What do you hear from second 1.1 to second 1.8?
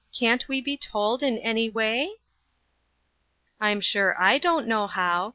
in any